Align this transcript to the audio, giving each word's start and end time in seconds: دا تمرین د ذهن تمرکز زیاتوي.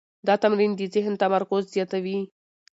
دا 0.27 0.33
تمرین 0.43 0.71
د 0.75 0.81
ذهن 0.95 1.13
تمرکز 1.23 1.63
زیاتوي. 1.75 2.19